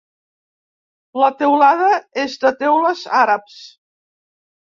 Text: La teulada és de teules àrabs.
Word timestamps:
La 1.23 1.27
teulada 1.41 1.89
és 2.23 2.39
de 2.45 2.51
teules 2.63 3.05
àrabs. 3.21 3.59